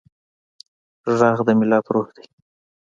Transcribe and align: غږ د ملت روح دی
غږ 1.17 1.37
د 1.47 1.49
ملت 1.59 1.85
روح 1.93 2.07
دی 2.15 2.25